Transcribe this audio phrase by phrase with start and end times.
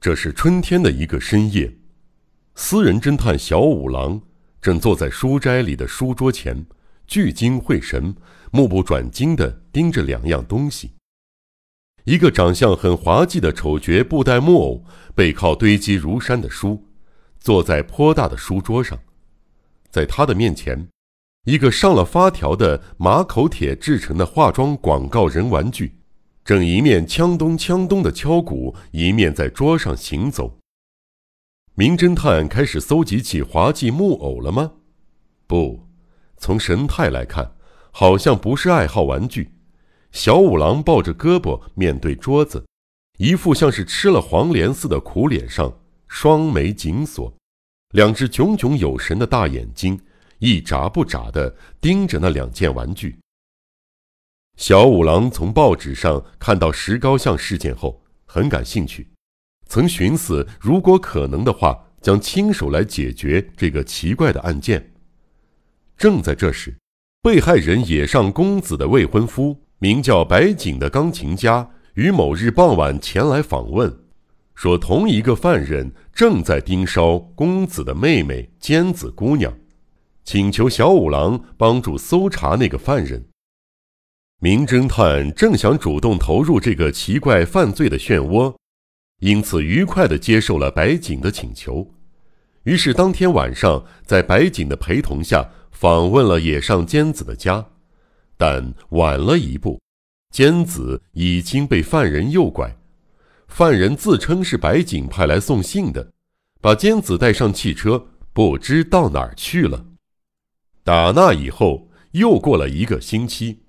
[0.00, 1.76] 这是春天的一个深夜，
[2.54, 4.22] 私人侦探小五郎
[4.62, 6.64] 正坐在书斋里的书桌前，
[7.08, 8.14] 聚精会神、
[8.52, 10.92] 目不转睛地盯着两样东西：
[12.04, 14.84] 一个长相很滑稽的丑角布袋木偶，
[15.16, 16.86] 背靠堆积如山的书，
[17.40, 18.96] 坐在颇大的书桌上；
[19.90, 20.86] 在他的面前，
[21.44, 25.97] 一个上了发条的马口铁制成的化妆广告人玩具。
[26.48, 30.56] 正一面锵咚锵咚的敲鼓，一面在桌上行走。
[31.74, 34.72] 名侦探开始搜集起滑稽木偶了吗？
[35.46, 35.86] 不，
[36.38, 37.52] 从神态来看，
[37.90, 39.52] 好像不是爱好玩具。
[40.10, 42.64] 小五郎抱着胳膊面对桌子，
[43.18, 45.70] 一副像是吃了黄连似的苦脸上，
[46.08, 47.30] 双眉紧锁，
[47.90, 50.00] 两只炯炯有神的大眼睛
[50.38, 53.18] 一眨不眨地盯着那两件玩具。
[54.58, 59.06] 小五郎从报纸上看到石膏像事件后，很感兴趣，
[59.68, 64.94] 曾寻思如果可能的话，将亲手来解决这个奇怪的案件。
[65.96, 66.76] 正在这时，
[67.22, 73.96] 被害人野上公子的未婚夫，名叫白井的钢琴家，于某日傍晚前来访问，
[74.56, 79.56] 说同一个犯人正在盯梢公子的妹妹尖子姑娘，
[80.24, 83.24] 请求小五郎帮助搜查那个犯人。
[84.40, 88.54] 名侦探正想主动投入这个奇怪犯罪的漩涡，
[89.18, 91.92] 因此愉快地接受了白井的请求。
[92.62, 97.66] 于是当天晚上，在白井的陪同下，访问了野上尖子的家。
[98.36, 99.80] 但晚了一步，
[100.30, 102.76] 尖子已经被犯人诱拐。
[103.48, 106.12] 犯人自称是白井派来送信的，
[106.60, 109.84] 把尖子带上汽车，不知到哪儿去了。
[110.84, 113.62] 打那以后，又过了一个星期。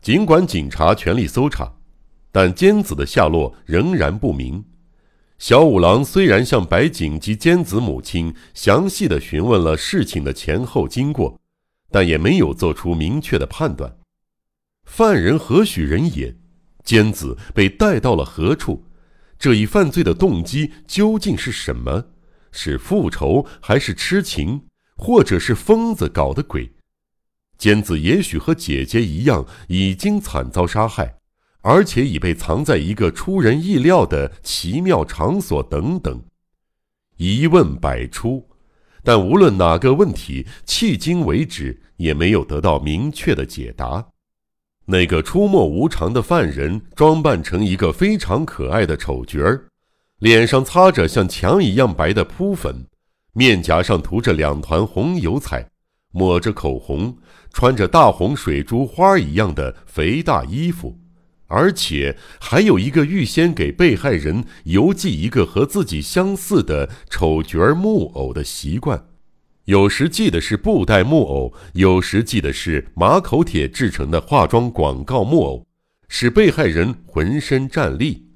[0.00, 1.74] 尽管警察全力搜查，
[2.30, 4.64] 但尖子的下落仍然不明。
[5.38, 11.40] 小五郎虽然向白井及尖子母亲详细的询问了事情的前后经过，
[11.90, 13.98] 但也没有做出明确的判断。
[14.84, 16.34] 犯人何许人也？
[16.82, 18.84] 尖子被带到了何处？
[19.38, 22.06] 这一犯罪的动机究竟是什么？
[22.50, 24.62] 是复仇，还是痴情，
[24.96, 26.72] 或者是疯子搞的鬼？
[27.58, 31.16] 尖子也许和姐姐一样，已经惨遭杀害，
[31.62, 35.60] 而且已被藏在一个出人意料的奇妙场所。
[35.64, 36.22] 等等，
[37.16, 38.48] 疑问百出，
[39.02, 44.06] 但无论哪个问题，迄今为止也没有得到明确的解答。
[44.86, 49.66] 那个出没无常的犯人，装扮成一个非常可爱的丑角儿，
[50.20, 52.86] 脸上擦着像墙一样白的扑粉，
[53.32, 55.68] 面颊上涂着两团红油彩。
[56.12, 57.16] 抹着口红，
[57.52, 60.98] 穿着大红水珠花一样的肥大衣服，
[61.46, 69.06] 而且还有一个预先给被害人邮寄一个和自己相似的丑角木偶的习惯。
[69.64, 75.66] 有时寄的是布袋木偶，有时寄的是马口铁制成的化妆广告木偶，
[76.08, 78.26] 使被害人浑身战栗。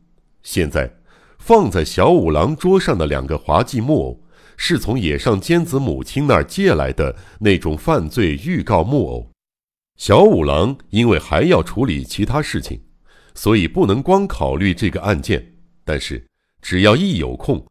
[0.43, 0.95] 现在
[1.39, 4.23] 放在小五郎桌上的两个滑稽木偶。
[4.57, 9.31] 是从野上尖子母亲那儿借来的那种犯罪预告木偶。
[9.97, 12.81] 小五郎因为还要处理其他事情，
[13.35, 15.55] 所以不能光考虑这个案件。
[15.85, 16.27] 但是
[16.61, 17.65] 只要一有空，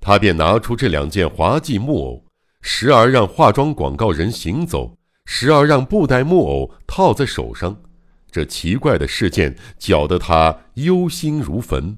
[0.00, 2.24] 他便拿出这两件滑稽木偶，
[2.62, 4.96] 时而让化妆广告人行走，
[5.26, 7.82] 时而让布袋木偶套在手上。
[8.30, 11.96] 这奇怪的事件搅得他忧心如焚。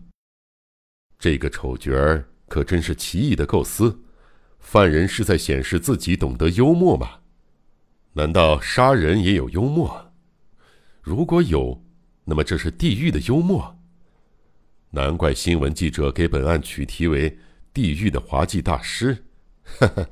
[1.18, 3.98] 这个丑角儿可真是奇异的构思。
[4.66, 7.20] 犯人是在显示自己懂得幽默吗？
[8.14, 10.12] 难道杀人也有幽默？
[11.00, 11.84] 如果有，
[12.24, 13.78] 那么这是地狱的幽默。
[14.90, 17.38] 难怪新闻记者给本案取题为
[17.72, 19.26] “地狱的滑稽大师”，
[19.78, 20.04] 哈哈，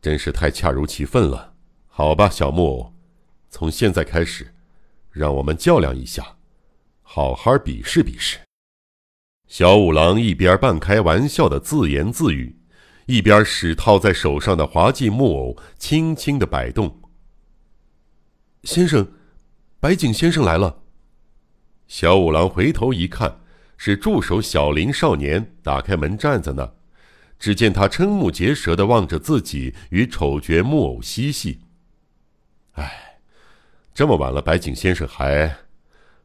[0.00, 1.52] 真是太恰如其分了。
[1.88, 2.94] 好吧，小木偶，
[3.50, 4.54] 从现在开始，
[5.10, 6.38] 让我们较量一下，
[7.02, 8.38] 好好比试比试。
[9.46, 12.56] 小五郎一边半开玩笑的自言自语。
[13.12, 17.02] 一边使套在手上的滑稽木偶轻轻的摆动。
[18.64, 19.06] 先生，
[19.78, 20.84] 白井先生来了。
[21.86, 23.40] 小五郎回头一看，
[23.76, 26.72] 是助手小林少年打开门站在那。
[27.38, 31.60] 只见他瞠目结舌的望着自己与丑角木偶嬉戏。
[32.76, 33.18] 哎，
[33.92, 35.54] 这么晚了，白井先生还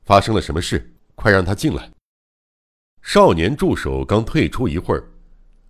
[0.05, 0.95] 发生了什么事？
[1.15, 1.91] 快让他进来。
[3.01, 5.03] 少年助手刚退出一会儿。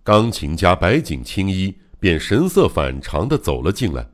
[0.08, 4.08] 钢琴家白井青衣便神色反常地走了进来，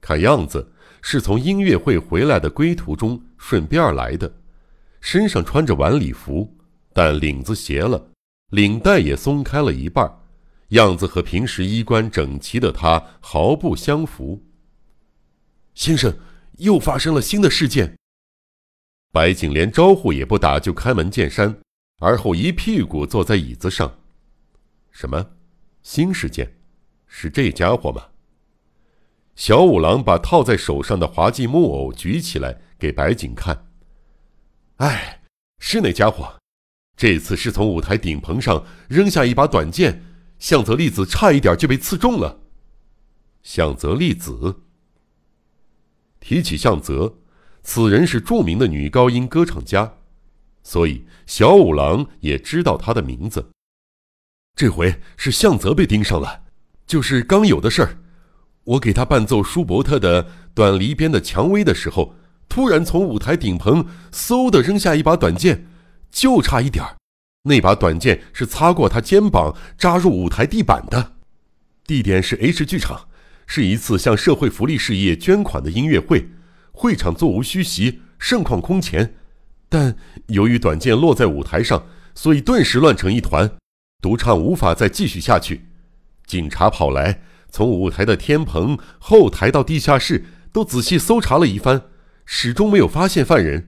[0.00, 0.72] 看样子
[1.02, 4.32] 是从音乐会回来的归途中顺便来的，
[5.00, 6.56] 身上穿着晚礼服，
[6.92, 8.12] 但领子斜了，
[8.50, 10.08] 领带也松开了一半，
[10.68, 14.40] 样子和平时衣冠整齐的他毫不相符。
[15.74, 16.16] 先生，
[16.58, 17.96] 又发生了新的事件。
[19.10, 21.56] 白景连招呼也不打就开门见山，
[21.98, 23.92] 而后一屁股坐在椅子上。
[24.94, 25.32] 什么？
[25.82, 26.56] 新事件？
[27.08, 28.00] 是这家伙吗？
[29.34, 33.66] 小五郎把套在手上的滑稽木偶举起来给白景看。
[34.76, 35.22] 哎，
[35.58, 36.38] 是那家伙，
[36.96, 40.00] 这次是从舞台顶棚上扔下一把短剑，
[40.38, 42.40] 向泽丽子差一点就被刺中了。
[43.42, 44.62] 向泽丽子。
[46.20, 47.18] 提起向泽。
[47.64, 49.96] 此人是著名的女高音歌唱家，
[50.62, 53.53] 所以小五郎也知道他的名字。
[54.56, 56.42] 这回是向泽被盯上了，
[56.86, 57.98] 就是刚有的事儿。
[58.64, 60.24] 我给他伴奏舒伯特的
[60.54, 62.14] 《短离边的蔷薇》的时候，
[62.48, 65.66] 突然从舞台顶棚嗖的扔下一把短剑，
[66.10, 66.96] 就差一点儿，
[67.42, 71.14] 那把短剑是擦过他肩膀扎入舞台地板的。
[71.84, 73.08] 地点是 H 剧场，
[73.46, 76.30] 是一次向社会福利事业捐款的音乐会。
[76.70, 79.14] 会场座无虚席，盛况空前，
[79.68, 79.96] 但
[80.28, 83.52] 由于短剑落在舞台上，所以顿时乱成一团，
[84.04, 85.64] 独唱无法再继续下去。
[86.26, 91.86] 警察跑来，从舞台的天棚、后台到地下室都仔细搜查了一番，
[92.26, 93.64] 始终没有发现犯人。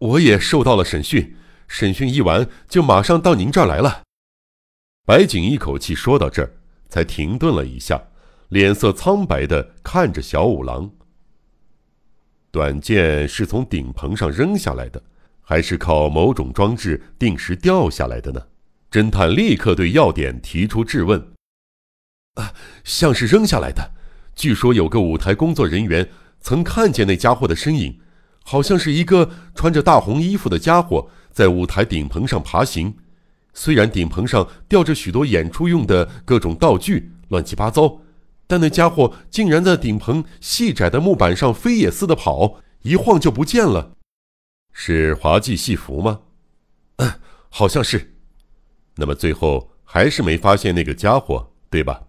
[0.00, 1.36] 我也受到了审讯，
[1.68, 4.02] 审讯一完就马上到您这儿来了。
[5.04, 6.50] 白景一口气说到这儿，
[6.88, 8.02] 才停顿了一下，
[8.48, 10.90] 脸色苍白的看着小五郎。
[12.50, 15.00] 短剑是从顶棚上扔下来的，
[15.40, 18.44] 还是靠某种装置定时掉下来的呢？
[18.96, 21.20] 侦探立刻对要点提出质问。
[22.36, 23.92] 啊，像是扔下来的。
[24.34, 26.08] 据说有个舞台工作人员
[26.40, 28.00] 曾看见那家伙的身影，
[28.42, 32.96] 好像是一个穿着大红衣服的家伙在舞台顶棚上爬行。
[33.52, 38.00] 虽然顶棚上吊着许多演出用的各种道具，乱七八糟。
[38.46, 43.92] 但那家伙竟然在顶棚细窄的木板上飞也似的跑，一晃就不见了。
[44.72, 46.20] 是滑稽戏服吗？
[46.96, 47.12] 嗯，
[47.50, 48.15] 好像是。
[48.96, 52.04] 那么最后还是没发现那个家伙，对吧？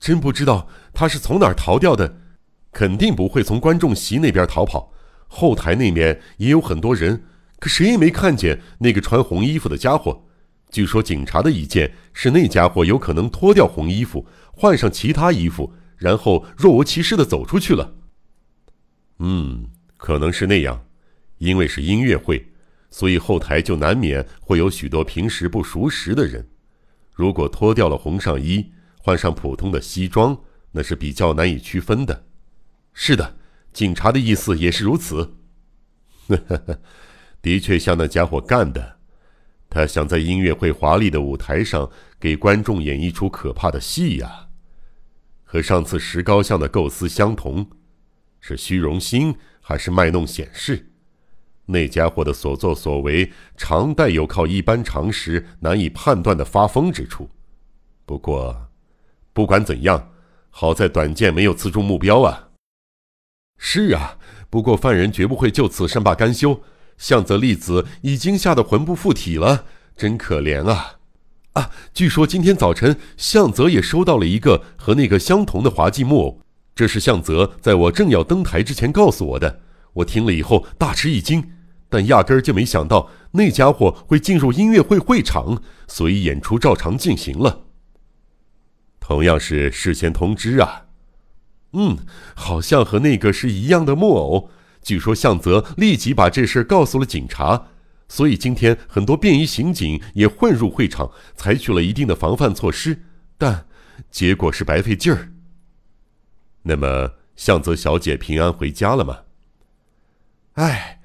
[0.00, 2.18] 真不知道他是从哪儿逃掉的，
[2.72, 4.92] 肯定不会从观众席那边逃跑。
[5.28, 7.24] 后台那面也有很多人，
[7.58, 10.24] 可谁也没看见那个穿红衣服的家伙。
[10.70, 14.26] 据说警察的意见是，那家伙有可能脱掉红衣服。
[14.52, 17.94] 换上其他衣服，然后若无其事的走出去了。
[19.18, 20.86] 嗯，可能是那样，
[21.38, 22.52] 因为是音乐会，
[22.90, 26.48] 所以后台就难免会有许多平时不熟识的人。
[27.12, 30.38] 如果脱掉了红上衣，换上普通的西装，
[30.72, 32.26] 那是比较难以区分的。
[32.92, 33.36] 是的，
[33.72, 35.36] 警察的意思也是如此。
[37.40, 38.98] 的确像那家伙干的，
[39.70, 44.48] 他想在音乐会华丽的舞台上给观众演一出可怕的戏呀。
[45.44, 47.70] 和上次石膏像的构思相同，
[48.40, 50.90] 是虚荣心还是卖弄显示？
[51.66, 57.28] 那家伙的所作所为常带有靠一般常识难以判断的发疯之处。
[58.04, 58.68] 不过，
[59.32, 60.10] 不管怎样，
[60.50, 62.50] 好在短剑没有刺中目标啊。
[63.58, 64.18] 是啊，
[64.48, 66.62] 不过犯人绝不会就此善罢甘休。
[66.96, 69.66] 向泽丽子已经吓得魂不附体了，
[69.96, 70.98] 真可怜啊。
[71.52, 71.70] 啊！
[71.92, 76.40] 据说今天早晨向泽也收到了一个和那个相同的滑稽木偶，
[76.74, 79.60] 这是向泽在我正要登台之前告诉我的。
[79.94, 81.52] 我听了以后大吃一惊，
[81.88, 87.64] 但压根儿就没想到那家伙会进入音乐会会场，所以演出照常进行了。
[89.00, 90.86] 同样是事先通知啊。
[91.72, 91.98] 嗯，
[92.34, 94.50] 好像和那个是一样的木偶。
[94.82, 97.68] 据说向泽立即把这事告诉了警察。
[98.08, 103.02] 所以今天很多便衣刑警也混入会场，采取了一定的防范措施，
[103.36, 103.66] 但
[104.12, 105.32] 结果是白费劲儿。
[106.62, 109.18] 那么向泽小姐平安回家了吗？
[110.54, 110.95] 哎，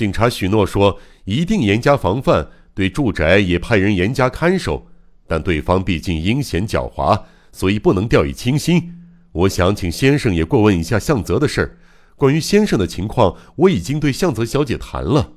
[0.00, 4.86] 警察许诺说一定严加防范，对住宅也派人严加看守，
[5.26, 8.94] 但对方毕竟阴险狡猾，所以不能掉以轻心。
[9.30, 11.76] 我想请先生也过问一下向泽的事儿。
[12.16, 15.32] 关于先生的情况，我已经对向泽小姐谈了。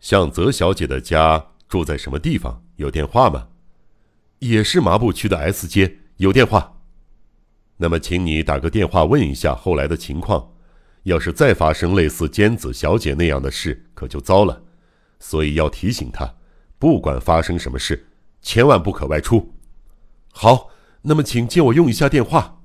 [0.00, 2.64] 向泽小姐的家住在什么地方？
[2.74, 3.46] 有电话吗？
[4.40, 6.80] 也是麻布区的 S 街，有电话。
[7.76, 10.54] 那么，请你打个电话问一下后来的情况。
[11.04, 14.62] 要是再发生类似尖子小姐那样的事，可就糟了。
[15.18, 16.34] 所以要提醒她，
[16.78, 18.08] 不管发生什么事，
[18.42, 19.54] 千万不可外出。
[20.32, 20.70] 好，
[21.02, 22.59] 那么请借我用一下电话。